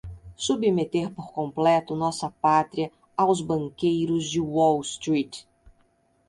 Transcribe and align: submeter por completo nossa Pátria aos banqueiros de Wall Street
submeter 0.35 1.11
por 1.13 1.31
completo 1.31 1.95
nossa 1.95 2.31
Pátria 2.31 2.91
aos 3.15 3.39
banqueiros 3.39 4.27
de 4.31 4.41
Wall 4.41 4.81
Street 4.81 5.43